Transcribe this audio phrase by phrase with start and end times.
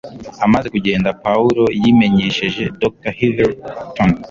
[0.45, 4.09] Amaze kugenda, Pawulo yimenyesheje Dr Heatherton